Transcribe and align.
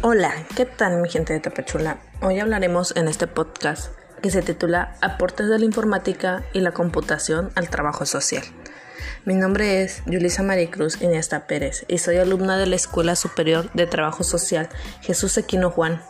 Hola, 0.00 0.32
¿qué 0.54 0.64
tal 0.64 1.02
mi 1.02 1.08
gente 1.08 1.32
de 1.32 1.40
Tapachula? 1.40 1.98
Hoy 2.22 2.38
hablaremos 2.38 2.96
en 2.96 3.08
este 3.08 3.26
podcast 3.26 3.92
que 4.22 4.30
se 4.30 4.42
titula 4.42 4.94
Aportes 5.00 5.48
de 5.48 5.58
la 5.58 5.64
informática 5.64 6.44
y 6.52 6.60
la 6.60 6.70
computación 6.70 7.50
al 7.56 7.68
trabajo 7.68 8.06
social. 8.06 8.44
Mi 9.24 9.34
nombre 9.34 9.82
es 9.82 10.04
Yulisa 10.06 10.44
Maricruz 10.44 11.02
Iniesta 11.02 11.48
Pérez 11.48 11.84
y 11.88 11.98
soy 11.98 12.18
alumna 12.18 12.56
de 12.56 12.66
la 12.66 12.76
Escuela 12.76 13.16
Superior 13.16 13.72
de 13.72 13.88
Trabajo 13.88 14.22
Social 14.22 14.68
Jesús 15.00 15.36
Equino 15.36 15.72
Juan 15.72 16.00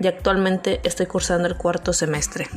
y 0.00 0.06
actualmente 0.06 0.80
estoy 0.84 1.04
cursando 1.04 1.46
el 1.46 1.58
cuarto 1.58 1.92
semestre. 1.92 2.48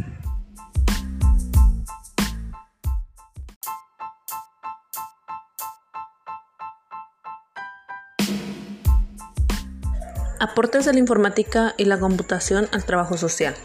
Aportes 10.39 10.85
de 10.85 10.93
la 10.93 10.99
informática 10.99 11.73
y 11.75 11.83
la 11.83 11.99
computación 11.99 12.69
al 12.71 12.85
trabajo 12.85 13.17
social. 13.17 13.55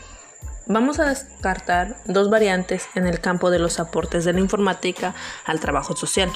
Vamos 0.66 0.98
a 0.98 1.09
descartar 1.09 1.98
dos 2.05 2.30
variantes 2.30 2.88
en 2.97 3.06
el 3.06 3.20
campo 3.20 3.50
de 3.50 3.60
los 3.60 3.78
aportes 3.78 4.24
de 4.24 4.33
la 4.33 4.41
informática 4.41 5.14
al 5.45 5.60
trabajo 5.60 5.95
social. 5.95 6.33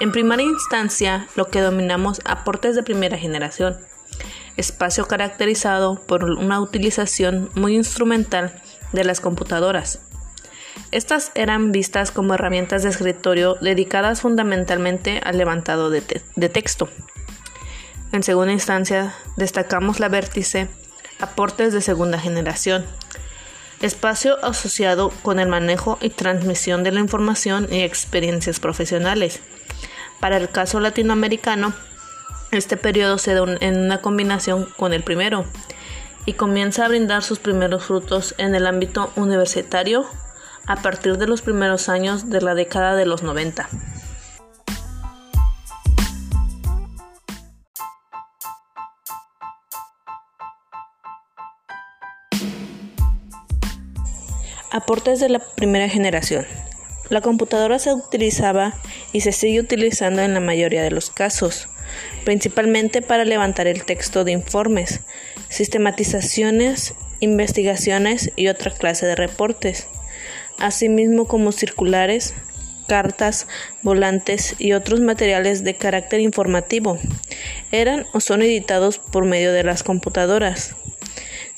En 0.00 0.12
primera 0.12 0.42
instancia, 0.42 1.28
lo 1.34 1.46
que 1.46 1.62
dominamos 1.62 2.20
aportes 2.26 2.74
de 2.74 2.82
primera 2.82 3.16
generación, 3.16 3.78
espacio 4.58 5.06
caracterizado 5.06 5.98
por 6.02 6.24
una 6.24 6.60
utilización 6.60 7.48
muy 7.54 7.74
instrumental 7.74 8.60
de 8.92 9.04
las 9.04 9.22
computadoras. 9.22 10.00
Estas 10.90 11.32
eran 11.34 11.72
vistas 11.72 12.10
como 12.10 12.34
herramientas 12.34 12.82
de 12.82 12.90
escritorio 12.90 13.54
dedicadas 13.62 14.20
fundamentalmente 14.20 15.22
al 15.24 15.38
levantado 15.38 15.88
de, 15.88 16.02
de 16.36 16.48
texto. 16.50 16.90
En 18.10 18.22
segunda 18.22 18.52
instancia, 18.52 19.14
destacamos 19.36 20.00
la 20.00 20.08
vértice 20.08 20.68
aportes 21.20 21.72
de 21.72 21.82
segunda 21.82 22.18
generación, 22.18 22.86
espacio 23.82 24.42
asociado 24.42 25.10
con 25.22 25.38
el 25.38 25.48
manejo 25.48 25.98
y 26.00 26.10
transmisión 26.10 26.84
de 26.84 26.92
la 26.92 27.00
información 27.00 27.68
y 27.70 27.82
experiencias 27.82 28.60
profesionales. 28.60 29.40
Para 30.20 30.38
el 30.38 30.48
caso 30.48 30.80
latinoamericano, 30.80 31.74
este 32.50 32.78
periodo 32.78 33.18
se 33.18 33.34
da 33.34 33.44
en 33.60 33.78
una 33.78 34.00
combinación 34.00 34.66
con 34.76 34.94
el 34.94 35.02
primero 35.02 35.44
y 36.24 36.32
comienza 36.32 36.86
a 36.86 36.88
brindar 36.88 37.22
sus 37.22 37.38
primeros 37.38 37.84
frutos 37.84 38.34
en 38.38 38.54
el 38.54 38.66
ámbito 38.66 39.12
universitario 39.16 40.06
a 40.66 40.76
partir 40.76 41.18
de 41.18 41.26
los 41.26 41.42
primeros 41.42 41.88
años 41.88 42.30
de 42.30 42.40
la 42.40 42.54
década 42.54 42.94
de 42.94 43.06
los 43.06 43.22
90. 43.22 43.68
Aportes 54.78 55.18
de 55.18 55.28
la 55.28 55.40
primera 55.40 55.88
generación. 55.88 56.46
La 57.08 57.20
computadora 57.20 57.80
se 57.80 57.92
utilizaba 57.92 58.74
y 59.12 59.22
se 59.22 59.32
sigue 59.32 59.58
utilizando 59.58 60.22
en 60.22 60.34
la 60.34 60.40
mayoría 60.40 60.84
de 60.84 60.92
los 60.92 61.10
casos, 61.10 61.68
principalmente 62.24 63.02
para 63.02 63.24
levantar 63.24 63.66
el 63.66 63.82
texto 63.82 64.22
de 64.22 64.30
informes, 64.30 65.00
sistematizaciones, 65.48 66.94
investigaciones 67.18 68.30
y 68.36 68.46
otra 68.46 68.70
clase 68.70 69.04
de 69.04 69.16
reportes, 69.16 69.88
asimismo 70.60 71.26
como 71.26 71.50
circulares, 71.50 72.34
cartas, 72.86 73.48
volantes 73.82 74.54
y 74.60 74.74
otros 74.74 75.00
materiales 75.00 75.64
de 75.64 75.74
carácter 75.74 76.20
informativo. 76.20 77.00
Eran 77.72 78.06
o 78.12 78.20
son 78.20 78.42
editados 78.42 79.00
por 79.00 79.24
medio 79.24 79.52
de 79.52 79.64
las 79.64 79.82
computadoras. 79.82 80.76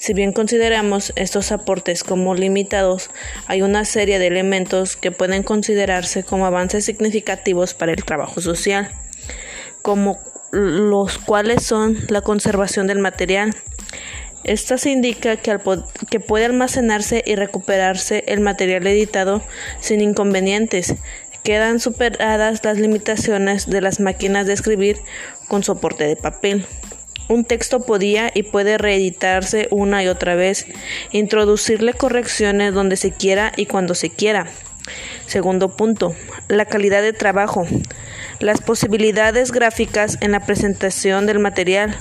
Si 0.00 0.15
bien 0.15 0.33
consideramos 0.33 1.12
estos 1.15 1.53
aportes 1.53 2.05
como 2.05 2.34
limitados, 2.34 3.11
hay 3.47 3.61
una 3.61 3.84
serie 3.84 4.19
de 4.19 4.28
elementos 4.28 4.97
que 4.97 5.12
pueden 5.12 5.43
considerarse 5.43 6.25
como 6.25 6.47
avances 6.47 6.87
significativos 6.87 7.75
para 7.75 7.93
el 7.93 8.03
trabajo 8.03 8.41
social, 8.41 8.91
como 9.83 10.19
los 10.53 11.19
cuales 11.19 11.65
son 11.65 11.99
la 12.09 12.22
conservación 12.22 12.87
del 12.87 12.99
material. 12.99 13.55
Esto 14.43 14.78
se 14.78 14.91
indica 14.91 15.37
que, 15.37 15.59
que 16.10 16.19
puede 16.19 16.47
almacenarse 16.47 17.22
y 17.27 17.34
recuperarse 17.34 18.25
el 18.27 18.41
material 18.41 18.87
editado 18.87 19.43
sin 19.81 20.00
inconvenientes. 20.00 20.94
Quedan 21.44 21.78
superadas 21.78 22.65
las 22.65 22.78
limitaciones 22.78 23.69
de 23.69 23.83
las 23.83 24.00
máquinas 24.00 24.47
de 24.47 24.55
escribir 24.55 24.97
con 25.47 25.62
soporte 25.62 26.05
de 26.05 26.16
papel. 26.16 26.65
Un 27.30 27.44
texto 27.44 27.78
podía 27.78 28.32
y 28.34 28.42
puede 28.42 28.76
reeditarse 28.76 29.68
una 29.70 30.02
y 30.02 30.08
otra 30.08 30.34
vez, 30.34 30.66
introducirle 31.12 31.94
correcciones 31.94 32.74
donde 32.74 32.96
se 32.96 33.12
quiera 33.12 33.52
y 33.56 33.66
cuando 33.66 33.94
se 33.94 34.10
quiera. 34.10 34.48
Segundo 35.26 35.68
punto, 35.76 36.16
la 36.48 36.64
calidad 36.64 37.02
de 37.02 37.12
trabajo. 37.12 37.68
Las 38.41 38.60
posibilidades 38.60 39.52
gráficas 39.52 40.18
en 40.20 40.32
la 40.32 40.41
presentación 40.41 41.26
del 41.26 41.38
material 41.38 41.96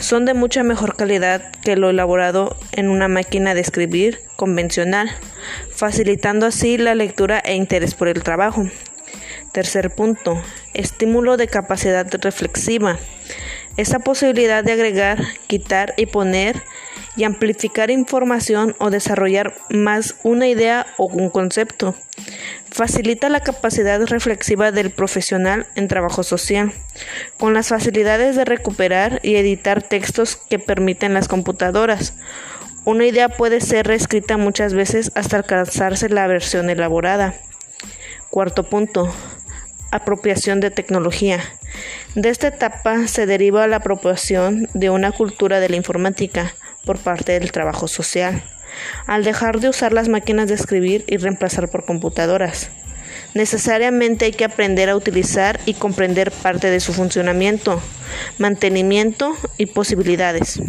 son 0.00 0.24
de 0.24 0.34
mucha 0.34 0.64
mejor 0.64 0.96
calidad 0.96 1.52
que 1.62 1.76
lo 1.76 1.88
elaborado 1.88 2.56
en 2.72 2.88
una 2.88 3.06
máquina 3.06 3.54
de 3.54 3.60
escribir 3.60 4.18
convencional, 4.34 5.12
facilitando 5.70 6.46
así 6.46 6.76
la 6.76 6.96
lectura 6.96 7.38
e 7.38 7.54
interés 7.54 7.94
por 7.94 8.08
el 8.08 8.24
trabajo. 8.24 8.64
Tercer 9.52 9.90
punto, 9.94 10.42
estímulo 10.74 11.36
de 11.36 11.46
capacidad 11.46 12.10
reflexiva. 12.20 12.98
Esa 13.76 14.00
posibilidad 14.00 14.62
de 14.62 14.72
agregar, 14.72 15.18
quitar 15.46 15.94
y 15.96 16.06
poner 16.06 16.62
y 17.16 17.24
amplificar 17.24 17.90
información 17.90 18.74
o 18.78 18.90
desarrollar 18.90 19.54
más 19.70 20.16
una 20.22 20.48
idea 20.48 20.86
o 20.98 21.06
un 21.06 21.30
concepto. 21.30 21.94
Facilita 22.70 23.28
la 23.28 23.40
capacidad 23.40 24.00
reflexiva 24.06 24.72
del 24.72 24.90
profesional 24.90 25.66
en 25.74 25.88
trabajo 25.88 26.22
social, 26.22 26.72
con 27.38 27.54
las 27.54 27.68
facilidades 27.68 28.36
de 28.36 28.44
recuperar 28.44 29.20
y 29.22 29.36
editar 29.36 29.82
textos 29.82 30.36
que 30.36 30.58
permiten 30.58 31.12
las 31.12 31.28
computadoras. 31.28 32.14
Una 32.84 33.06
idea 33.06 33.28
puede 33.28 33.60
ser 33.60 33.86
reescrita 33.86 34.36
muchas 34.36 34.74
veces 34.74 35.12
hasta 35.14 35.36
alcanzarse 35.36 36.08
la 36.08 36.26
versión 36.26 36.70
elaborada. 36.70 37.34
Cuarto 38.30 38.64
punto 38.64 39.12
apropiación 39.92 40.60
de 40.60 40.70
tecnología. 40.70 41.38
De 42.14 42.28
esta 42.28 42.48
etapa 42.48 43.08
se 43.08 43.24
deriva 43.24 43.66
la 43.66 43.76
apropiación 43.76 44.68
de 44.74 44.90
una 44.90 45.12
cultura 45.12 45.60
de 45.60 45.70
la 45.70 45.76
informática 45.76 46.54
por 46.84 46.98
parte 46.98 47.38
del 47.40 47.52
trabajo 47.52 47.88
social, 47.88 48.42
al 49.06 49.24
dejar 49.24 49.60
de 49.60 49.70
usar 49.70 49.94
las 49.94 50.10
máquinas 50.10 50.48
de 50.48 50.54
escribir 50.54 51.04
y 51.06 51.16
reemplazar 51.16 51.70
por 51.70 51.86
computadoras. 51.86 52.70
Necesariamente 53.32 54.26
hay 54.26 54.32
que 54.32 54.44
aprender 54.44 54.90
a 54.90 54.96
utilizar 54.96 55.58
y 55.64 55.72
comprender 55.72 56.30
parte 56.32 56.70
de 56.70 56.80
su 56.80 56.92
funcionamiento, 56.92 57.80
mantenimiento 58.36 59.34
y 59.56 59.66
posibilidades. 59.66 60.60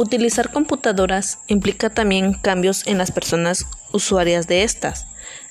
Utilizar 0.00 0.50
computadoras 0.50 1.40
implica 1.46 1.90
también 1.90 2.32
cambios 2.32 2.86
en 2.86 2.96
las 2.96 3.12
personas 3.12 3.66
usuarias 3.92 4.46
de 4.46 4.62
estas, 4.62 5.06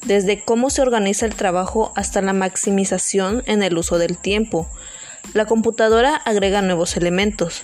desde 0.08 0.44
cómo 0.44 0.72
se 0.72 0.82
organiza 0.82 1.28
el 1.28 1.36
trabajo 1.36 1.94
hasta 1.96 2.20
la 2.24 2.34
maximización 2.34 3.44
en 3.46 3.62
el 3.62 3.78
uso 3.78 4.00
del 4.00 4.18
tiempo. 4.18 4.68
La 5.36 5.46
computadora 5.46 6.16
agrega 6.16 6.64
nuevos 6.64 6.98
elementos. 6.98 7.62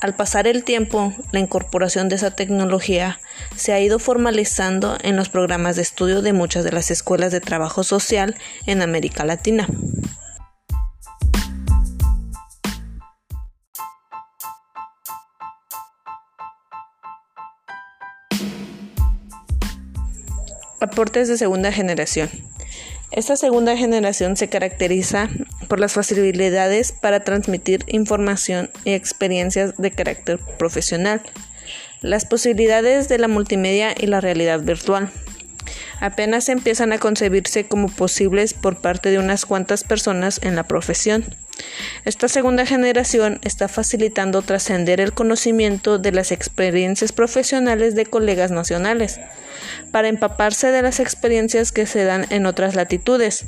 Al 0.00 0.16
pasar 0.16 0.46
el 0.46 0.64
tiempo, 0.64 1.12
la 1.30 1.40
incorporación 1.40 2.08
de 2.08 2.16
esa 2.16 2.30
tecnología 2.30 3.20
se 3.54 3.74
ha 3.74 3.80
ido 3.80 3.98
formalizando 3.98 4.96
en 5.02 5.16
los 5.16 5.28
programas 5.28 5.76
de 5.76 5.82
estudio 5.82 6.22
de 6.22 6.32
muchas 6.32 6.64
de 6.64 6.72
las 6.72 6.90
escuelas 6.90 7.32
de 7.32 7.42
trabajo 7.42 7.84
social 7.84 8.34
en 8.64 8.80
América 8.80 9.26
Latina. 9.26 9.68
Aportes 20.84 21.28
de 21.28 21.38
segunda 21.38 21.72
generación. 21.72 22.28
Esta 23.10 23.36
segunda 23.36 23.74
generación 23.74 24.36
se 24.36 24.48
caracteriza 24.48 25.30
por 25.66 25.80
las 25.80 25.94
facilidades 25.94 26.92
para 26.92 27.20
transmitir 27.20 27.84
información 27.86 28.68
y 28.84 28.92
experiencias 28.92 29.78
de 29.78 29.90
carácter 29.90 30.38
profesional, 30.58 31.22
las 32.02 32.26
posibilidades 32.26 33.08
de 33.08 33.16
la 33.16 33.28
multimedia 33.28 33.94
y 33.98 34.08
la 34.08 34.20
realidad 34.20 34.60
virtual. 34.60 35.10
Apenas 36.00 36.48
empiezan 36.48 36.92
a 36.92 36.98
concebirse 36.98 37.66
como 37.66 37.88
posibles 37.88 38.54
por 38.54 38.80
parte 38.80 39.10
de 39.10 39.18
unas 39.18 39.46
cuantas 39.46 39.84
personas 39.84 40.40
en 40.42 40.56
la 40.56 40.64
profesión. 40.64 41.24
Esta 42.04 42.28
segunda 42.28 42.66
generación 42.66 43.38
está 43.42 43.68
facilitando 43.68 44.42
trascender 44.42 45.00
el 45.00 45.12
conocimiento 45.12 45.98
de 45.98 46.12
las 46.12 46.32
experiencias 46.32 47.12
profesionales 47.12 47.94
de 47.94 48.06
colegas 48.06 48.50
nacionales 48.50 49.20
para 49.92 50.08
empaparse 50.08 50.70
de 50.70 50.82
las 50.82 51.00
experiencias 51.00 51.72
que 51.72 51.86
se 51.86 52.04
dan 52.04 52.26
en 52.30 52.46
otras 52.46 52.74
latitudes. 52.74 53.46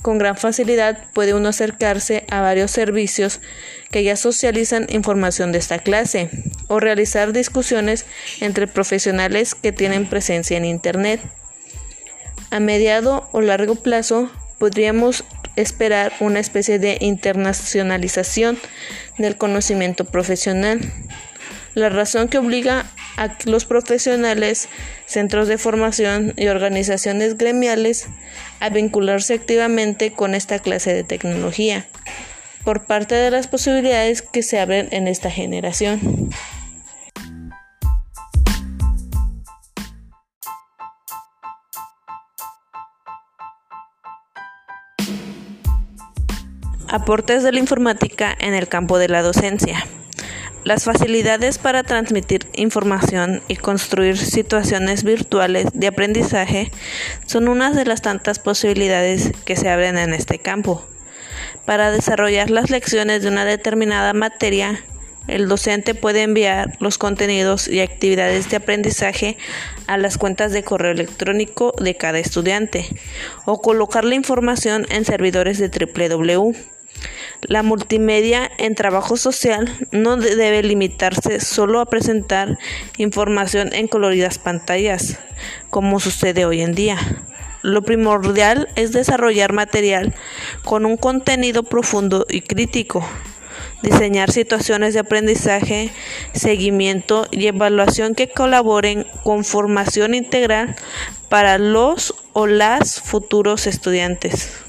Con 0.00 0.18
gran 0.18 0.36
facilidad 0.36 0.98
puede 1.12 1.34
uno 1.34 1.48
acercarse 1.48 2.24
a 2.30 2.40
varios 2.40 2.70
servicios 2.70 3.40
que 3.90 4.04
ya 4.04 4.16
socializan 4.16 4.86
información 4.90 5.50
de 5.50 5.58
esta 5.58 5.78
clase 5.78 6.28
o 6.68 6.78
realizar 6.78 7.32
discusiones 7.32 8.04
entre 8.40 8.66
profesionales 8.66 9.54
que 9.54 9.72
tienen 9.72 10.06
presencia 10.06 10.56
en 10.56 10.66
Internet. 10.66 11.20
A 12.54 12.60
mediado 12.60 13.28
o 13.32 13.40
largo 13.40 13.74
plazo 13.74 14.30
podríamos 14.58 15.24
esperar 15.56 16.12
una 16.20 16.38
especie 16.38 16.78
de 16.78 16.98
internacionalización 17.00 18.60
del 19.18 19.36
conocimiento 19.36 20.04
profesional. 20.04 20.78
La 21.74 21.88
razón 21.88 22.28
que 22.28 22.38
obliga 22.38 22.86
a 23.16 23.36
los 23.46 23.64
profesionales, 23.64 24.68
centros 25.04 25.48
de 25.48 25.58
formación 25.58 26.32
y 26.36 26.46
organizaciones 26.46 27.36
gremiales 27.36 28.06
a 28.60 28.68
vincularse 28.68 29.34
activamente 29.34 30.12
con 30.12 30.36
esta 30.36 30.60
clase 30.60 30.94
de 30.94 31.02
tecnología, 31.02 31.88
por 32.62 32.84
parte 32.86 33.16
de 33.16 33.32
las 33.32 33.48
posibilidades 33.48 34.22
que 34.22 34.44
se 34.44 34.60
abren 34.60 34.86
en 34.92 35.08
esta 35.08 35.28
generación. 35.28 36.30
Aportes 46.94 47.42
de 47.42 47.50
la 47.50 47.58
informática 47.58 48.36
en 48.38 48.54
el 48.54 48.68
campo 48.68 48.98
de 48.98 49.08
la 49.08 49.20
docencia. 49.20 49.84
Las 50.62 50.84
facilidades 50.84 51.58
para 51.58 51.82
transmitir 51.82 52.46
información 52.52 53.42
y 53.48 53.56
construir 53.56 54.16
situaciones 54.16 55.02
virtuales 55.02 55.66
de 55.74 55.88
aprendizaje 55.88 56.70
son 57.26 57.48
una 57.48 57.72
de 57.72 57.84
las 57.84 58.00
tantas 58.00 58.38
posibilidades 58.38 59.32
que 59.44 59.56
se 59.56 59.70
abren 59.70 59.98
en 59.98 60.14
este 60.14 60.38
campo. 60.38 60.86
Para 61.64 61.90
desarrollar 61.90 62.50
las 62.50 62.70
lecciones 62.70 63.22
de 63.22 63.28
una 63.28 63.44
determinada 63.44 64.12
materia, 64.12 64.78
el 65.26 65.48
docente 65.48 65.96
puede 65.96 66.22
enviar 66.22 66.76
los 66.78 66.96
contenidos 66.96 67.66
y 67.66 67.80
actividades 67.80 68.50
de 68.50 68.56
aprendizaje 68.58 69.36
a 69.88 69.96
las 69.96 70.16
cuentas 70.16 70.52
de 70.52 70.62
correo 70.62 70.92
electrónico 70.92 71.74
de 71.76 71.96
cada 71.96 72.20
estudiante 72.20 72.86
o 73.46 73.60
colocar 73.60 74.04
la 74.04 74.14
información 74.14 74.86
en 74.90 75.04
servidores 75.04 75.58
de 75.58 75.70
www 75.70 76.54
la 77.42 77.62
multimedia 77.62 78.50
en 78.58 78.74
trabajo 78.74 79.16
social 79.16 79.70
no 79.90 80.16
debe 80.16 80.62
limitarse 80.62 81.40
solo 81.40 81.80
a 81.80 81.86
presentar 81.86 82.58
información 82.96 83.72
en 83.74 83.86
coloridas 83.86 84.38
pantallas, 84.38 85.18
como 85.70 86.00
sucede 86.00 86.46
hoy 86.46 86.62
en 86.62 86.74
día. 86.74 86.98
Lo 87.62 87.82
primordial 87.82 88.68
es 88.76 88.92
desarrollar 88.92 89.52
material 89.52 90.14
con 90.64 90.84
un 90.86 90.96
contenido 90.96 91.62
profundo 91.62 92.26
y 92.28 92.40
crítico, 92.40 93.06
diseñar 93.82 94.30
situaciones 94.32 94.94
de 94.94 95.00
aprendizaje, 95.00 95.90
seguimiento 96.32 97.26
y 97.30 97.46
evaluación 97.46 98.14
que 98.14 98.28
colaboren 98.28 99.06
con 99.22 99.44
formación 99.44 100.14
integral 100.14 100.76
para 101.28 101.58
los 101.58 102.14
o 102.32 102.46
las 102.46 103.00
futuros 103.00 103.66
estudiantes. 103.66 104.63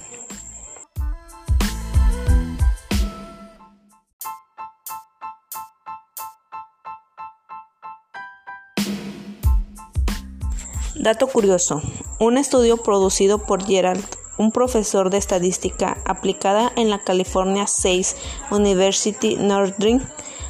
Dato 11.05 11.27
curioso. 11.27 11.83
Un 12.17 12.35
estudio 12.35 12.77
producido 12.77 13.37
por 13.37 13.63
Gerald, 13.63 14.03
un 14.39 14.51
profesor 14.51 15.11
de 15.11 15.19
estadística 15.19 15.99
aplicada 16.03 16.71
en 16.75 16.89
la 16.89 16.97
California 16.97 17.67
6 17.67 18.15
University 18.49 19.35
Northern, 19.35 20.01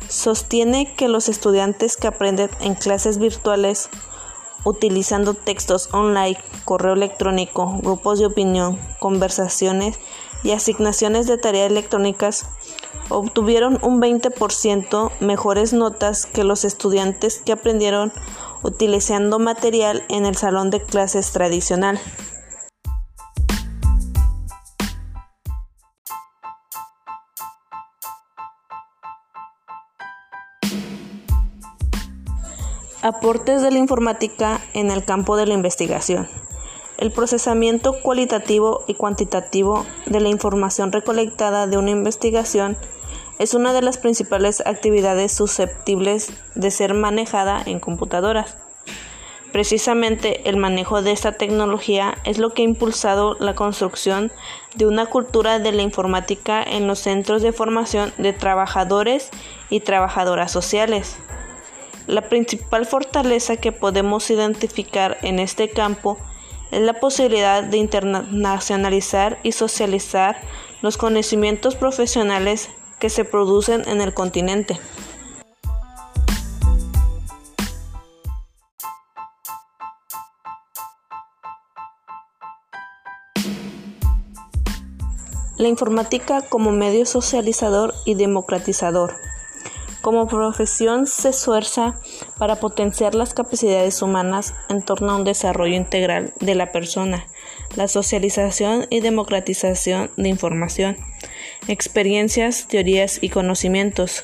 sostiene 0.08 0.96
que 0.96 1.10
los 1.10 1.28
estudiantes 1.28 1.98
que 1.98 2.08
aprenden 2.08 2.50
en 2.62 2.76
clases 2.76 3.18
virtuales 3.18 3.90
utilizando 4.64 5.34
textos 5.34 5.90
online, 5.92 6.38
correo 6.64 6.94
electrónico, 6.94 7.80
grupos 7.82 8.20
de 8.20 8.28
opinión, 8.28 8.80
conversaciones 9.00 10.00
y 10.42 10.52
asignaciones 10.52 11.28
de 11.28 11.38
tareas 11.38 11.70
electrónicas 11.70 12.46
obtuvieron 13.10 13.78
un 13.82 14.02
20% 14.02 15.12
mejores 15.20 15.74
notas 15.74 16.26
que 16.26 16.46
los 16.46 16.64
estudiantes 16.64 17.42
que 17.46 17.52
aprendieron 17.52 18.14
utilizando 18.66 19.38
material 19.38 20.04
en 20.10 20.26
el 20.26 20.36
salón 20.36 20.72
de 20.72 20.82
clases 20.82 21.32
tradicional. 21.32 22.00
Aportes 33.04 33.62
de 33.62 33.70
la 33.70 33.78
informática 33.78 34.60
en 34.74 34.90
el 34.90 35.06
campo 35.06 35.38
de 35.38 35.46
la 35.46 35.54
investigación. 35.54 36.28
El 36.98 37.12
procesamiento 37.12 38.02
cualitativo 38.02 38.84
y 38.88 38.96
cuantitativo 38.96 39.86
de 40.08 40.22
la 40.22 40.30
información 40.30 40.92
recolectada 40.92 41.68
de 41.68 41.78
una 41.78 41.92
investigación 41.92 42.78
es 43.40 43.54
una 43.54 43.74
de 43.74 43.82
las 43.82 43.98
principales 43.98 44.62
actividades 44.66 45.32
susceptibles 45.34 46.32
de 46.56 46.72
ser 46.72 46.94
manejada 46.94 47.62
en 47.66 47.80
computadoras. 47.80 48.58
Precisamente 49.52 50.50
el 50.50 50.58
manejo 50.58 51.02
de 51.02 51.14
esta 51.14 51.32
tecnología 51.32 52.18
es 52.26 52.40
lo 52.40 52.54
que 52.54 52.62
ha 52.62 52.66
impulsado 52.66 53.38
la 53.40 53.56
construcción 53.56 54.32
de 54.76 54.86
una 54.86 55.06
cultura 55.06 55.60
de 55.60 55.72
la 55.72 55.82
informática 55.82 56.62
en 56.62 56.88
los 56.88 57.00
centros 57.00 57.42
de 57.42 57.54
formación 57.54 58.12
de 58.18 58.34
trabajadores 58.34 59.30
y 59.70 59.80
trabajadoras 59.80 60.52
sociales. 60.52 61.16
La 62.06 62.28
principal 62.28 62.86
fortaleza 62.86 63.56
que 63.56 63.72
podemos 63.72 64.30
identificar 64.30 65.18
en 65.22 65.40
este 65.40 65.70
campo 65.70 66.18
es 66.72 66.82
la 66.82 66.94
posibilidad 66.94 67.64
de 67.64 67.78
internacionalizar 67.78 69.40
y 69.42 69.54
socializar 69.54 70.42
los 70.82 70.98
conocimientos 70.98 71.76
profesionales 71.76 72.70
que 73.06 73.10
se 73.12 73.24
producen 73.24 73.88
en 73.88 74.02
el 74.02 74.16
continente. 74.16 74.80
La 85.56 85.68
informática 85.68 86.42
como 86.50 86.72
medio 86.72 87.06
socializador 87.06 87.94
y 88.06 88.16
democratizador. 88.16 89.14
Como 90.02 90.28
profesión 90.28 91.06
se 91.06 91.30
esfuerza 91.30 92.00
para 92.40 92.56
potenciar 92.56 93.14
las 93.14 93.36
capacidades 93.36 94.02
humanas 94.02 94.56
en 94.68 94.82
torno 94.82 95.12
a 95.12 95.16
un 95.18 95.26
desarrollo 95.26 95.76
integral 95.76 96.34
de 96.40 96.56
la 96.56 96.72
persona, 96.72 97.28
la 97.76 97.88
socialización 97.88 98.88
y 98.90 99.02
democratización 99.02 100.10
de 100.18 100.30
información, 100.30 100.98
experiencias, 101.68 102.68
teorías 102.68 103.20
y 103.22 103.30
conocimientos. 103.30 104.22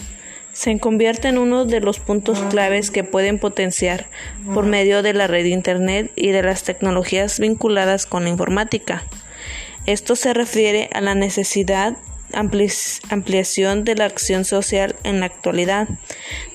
Se 0.53 0.77
convierte 0.79 1.29
en 1.29 1.37
uno 1.37 1.65
de 1.65 1.79
los 1.79 1.99
puntos 1.99 2.39
claves 2.49 2.91
que 2.91 3.03
pueden 3.03 3.39
potenciar 3.39 4.07
por 4.53 4.65
medio 4.65 5.01
de 5.01 5.13
la 5.13 5.27
red 5.27 5.45
Internet 5.45 6.11
y 6.15 6.31
de 6.31 6.43
las 6.43 6.63
tecnologías 6.63 7.39
vinculadas 7.39 8.05
con 8.05 8.23
la 8.23 8.29
informática. 8.29 9.03
Esto 9.85 10.15
se 10.15 10.33
refiere 10.33 10.89
a 10.93 11.01
la 11.01 11.15
necesidad 11.15 11.97
ampliación 12.33 13.83
de 13.83 13.95
la 13.95 14.05
acción 14.05 14.45
social 14.45 14.95
en 15.03 15.19
la 15.19 15.25
actualidad. 15.25 15.87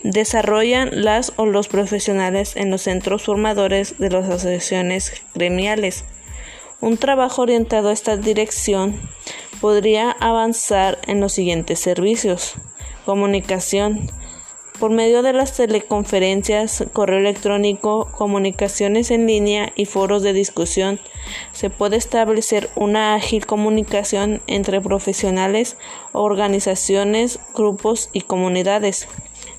Desarrollan 0.02 1.04
las 1.04 1.32
o 1.36 1.46
los 1.46 1.68
profesionales 1.68 2.56
en 2.56 2.70
los 2.70 2.82
centros 2.82 3.24
formadores 3.24 3.98
de 3.98 4.10
las 4.10 4.28
asociaciones 4.28 5.22
gremiales. 5.34 6.04
Un 6.80 6.98
trabajo 6.98 7.42
orientado 7.42 7.88
a 7.88 7.92
esta 7.92 8.16
dirección 8.16 9.00
podría 9.60 10.10
avanzar 10.10 10.98
en 11.06 11.20
los 11.20 11.32
siguientes 11.32 11.80
servicios. 11.80 12.54
Comunicación, 13.04 14.10
por 14.78 14.90
medio 14.90 15.22
de 15.22 15.32
las 15.32 15.56
teleconferencias, 15.56 16.84
correo 16.92 17.18
electrónico, 17.18 18.08
comunicaciones 18.12 19.10
en 19.10 19.26
línea 19.26 19.72
y 19.74 19.86
foros 19.86 20.22
de 20.22 20.32
discusión, 20.32 21.00
se 21.52 21.70
puede 21.70 21.96
establecer 21.96 22.68
una 22.74 23.14
ágil 23.14 23.46
comunicación 23.46 24.42
entre 24.46 24.80
profesionales, 24.80 25.76
organizaciones, 26.12 27.40
grupos 27.54 28.10
y 28.12 28.22
comunidades. 28.22 29.08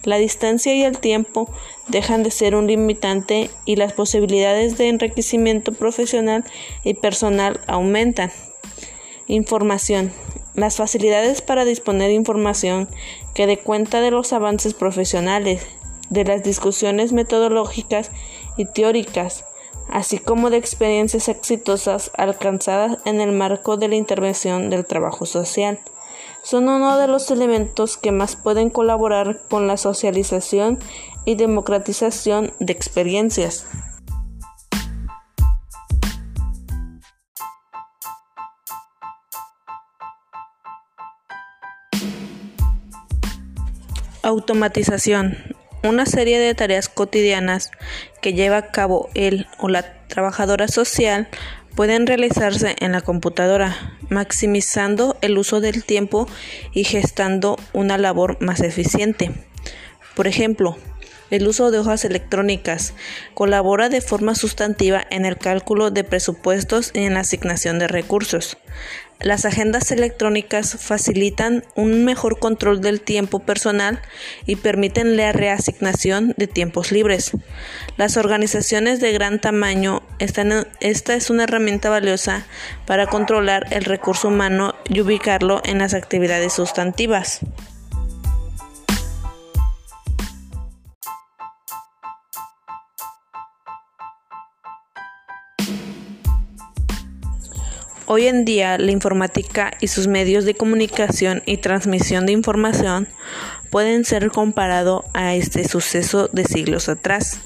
La 0.03 0.17
distancia 0.17 0.73
y 0.75 0.83
el 0.83 0.99
tiempo 0.99 1.49
dejan 1.87 2.23
de 2.23 2.31
ser 2.31 2.55
un 2.55 2.67
limitante 2.67 3.49
y 3.65 3.75
las 3.75 3.93
posibilidades 3.93 4.77
de 4.77 4.89
enriquecimiento 4.89 5.71
profesional 5.71 6.43
y 6.83 6.93
personal 6.93 7.59
aumentan. 7.67 8.31
Información. 9.27 10.13
las 10.55 10.77
facilidades 10.77 11.41
para 11.41 11.65
disponer 11.65 12.07
de 12.07 12.13
información 12.13 12.87
que 13.35 13.45
dé 13.45 13.59
cuenta 13.59 13.99
de 13.99 14.09
los 14.09 14.31
avances 14.31 14.73
profesionales, 14.73 15.67
de 16.09 16.23
las 16.23 16.43
discusiones 16.43 17.11
metodológicas 17.11 18.09
y 18.55 18.65
teóricas, 18.65 19.43
así 19.89 20.17
como 20.17 20.49
de 20.49 20.57
experiencias 20.57 21.27
exitosas 21.27 22.09
alcanzadas 22.15 22.99
en 23.05 23.19
el 23.19 23.33
marco 23.33 23.75
de 23.75 23.89
la 23.89 23.95
intervención 23.95 24.69
del 24.69 24.85
trabajo 24.85 25.25
social. 25.25 25.79
Son 26.41 26.69
uno 26.69 26.97
de 26.97 27.07
los 27.07 27.29
elementos 27.29 27.97
que 27.97 28.13
más 28.13 28.37
pueden 28.37 28.69
colaborar 28.69 29.41
con 29.49 29.67
la 29.67 29.75
socialización 29.75 30.79
y 31.25 31.35
democratización 31.35 32.53
de 32.59 32.71
experiencias. 32.71 33.67
Automatización 44.37 45.35
una 45.83 46.05
serie 46.05 46.37
de 46.37 46.53
tareas 46.53 46.89
cotidianas 46.89 47.71
que 48.21 48.33
lleva 48.33 48.57
a 48.57 48.71
cabo 48.71 49.09
el 49.15 49.47
o 49.57 49.67
la 49.67 50.05
trabajadora 50.07 50.67
social 50.67 51.27
pueden 51.75 52.05
realizarse 52.05 52.75
en 52.79 52.91
la 52.91 53.01
computadora, 53.01 53.97
maximizando 54.09 55.17
el 55.21 55.39
uso 55.39 55.59
del 55.59 55.83
tiempo 55.83 56.27
y 56.71 56.83
gestando 56.83 57.57
una 57.73 57.97
labor 57.97 58.37
más 58.39 58.61
eficiente. 58.61 59.31
Por 60.15 60.27
ejemplo, 60.27 60.77
el 61.31 61.47
uso 61.47 61.71
de 61.71 61.79
hojas 61.79 62.05
electrónicas 62.05 62.93
colabora 63.33 63.89
de 63.89 64.01
forma 64.01 64.35
sustantiva 64.35 65.03
en 65.09 65.25
el 65.25 65.35
cálculo 65.39 65.89
de 65.89 66.03
presupuestos 66.03 66.91
y 66.93 66.99
en 66.99 67.15
la 67.15 67.21
asignación 67.21 67.79
de 67.79 67.87
recursos. 67.87 68.59
Las 69.19 69.45
agendas 69.45 69.91
electrónicas 69.91 70.77
facilitan 70.79 71.63
un 71.75 72.05
mejor 72.05 72.37
control 72.37 72.81
del 72.81 73.01
tiempo 73.01 73.39
personal 73.39 73.99
y 74.45 74.57
permiten 74.57 75.17
la 75.17 75.31
reasignación 75.31 76.35
de 76.37 76.45
tiempos 76.45 76.91
libres. 76.91 77.31
Las 77.97 78.15
organizaciones 78.15 78.99
de 78.99 79.11
gran 79.13 79.39
tamaño, 79.41 80.03
están, 80.19 80.67
esta 80.81 81.15
es 81.15 81.31
una 81.31 81.45
herramienta 81.45 81.89
valiosa 81.89 82.45
para 82.85 83.07
controlar 83.07 83.65
el 83.71 83.85
recurso 83.85 84.27
humano 84.27 84.75
y 84.87 85.01
ubicarlo 85.01 85.61
en 85.65 85.79
las 85.79 85.95
actividades 85.95 86.53
sustantivas. 86.53 87.41
Hoy 98.09 98.27
en 98.27 98.45
día 98.45 98.77
la 98.77 98.91
informática 98.91 99.71
y 99.81 99.89
sus 99.89 100.07
medios 100.07 100.45
de 100.45 100.53
comunicación 100.53 101.43
y 101.45 101.57
transmisión 101.57 102.25
de 102.25 102.31
información 102.31 103.05
pueden 103.69 104.05
ser 104.05 104.31
comparados 104.31 105.03
a 105.13 105.35
este 105.35 105.67
suceso 105.67 106.29
de 106.31 106.45
siglos 106.45 106.87
atrás. 106.87 107.41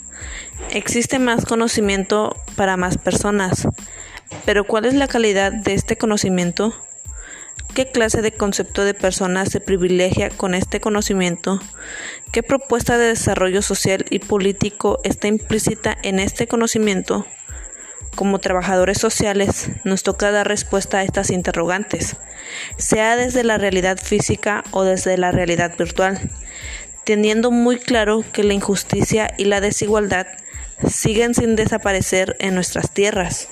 Existe 0.70 1.18
más 1.18 1.46
conocimiento 1.46 2.36
para 2.56 2.78
más 2.78 3.00
personas, 3.00 3.68
pero 4.46 4.64
¿cuál 4.64 4.86
es 4.86 4.94
la 4.94 5.08
calidad 5.08 5.52
de 5.52 5.74
este 5.74 5.98
conocimiento? 5.98 6.76
¿Qué 7.74 7.90
clase 7.90 8.22
de 8.22 8.32
concepto 8.32 8.86
de 8.86 8.94
persona 8.94 9.48
se 9.48 9.62
privilegia 9.62 10.30
con 10.30 10.54
este 10.54 10.80
conocimiento? 10.80 11.60
¿Qué 12.32 12.44
propuesta 12.44 13.00
de 13.00 13.08
desarrollo 13.08 13.64
social 13.64 14.06
y 14.12 14.20
político 14.20 15.00
está 15.04 15.28
implícita 15.28 15.98
en 16.04 16.20
este 16.20 16.46
conocimiento? 16.46 17.26
Como 18.16 18.40
trabajadores 18.40 18.98
sociales, 18.98 19.70
nos 19.84 20.04
toca 20.04 20.32
dar 20.32 20.48
respuesta 20.48 21.00
a 21.00 21.04
estas 21.04 21.32
interrogantes, 21.32 22.18
sea 22.78 23.16
desde 23.16 23.44
la 23.44 23.58
realidad 23.58 23.98
física 23.98 24.64
o 24.72 24.84
desde 24.84 25.18
la 25.18 25.32
realidad 25.32 25.78
virtual, 25.78 26.20
teniendo 27.04 27.52
muy 27.52 27.78
claro 27.78 28.24
que 28.32 28.44
la 28.44 28.54
injusticia 28.54 29.34
y 29.38 29.46
la 29.46 29.62
desigualdad 29.62 30.28
siguen 30.88 31.34
sin 31.34 31.56
desaparecer 31.56 32.36
en 32.40 32.56
nuestras 32.56 32.92
tierras. 32.92 33.50